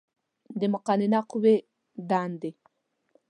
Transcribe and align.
د 0.59 0.61
مقننه 0.73 1.19
قوې 1.29 1.55
دندې 2.09 2.51